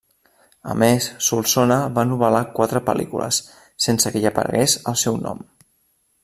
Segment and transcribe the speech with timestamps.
[0.71, 3.39] A més, Solsona va novel·lar quatre pel·lícules
[3.89, 5.47] sense que hi aparegués el seu nom.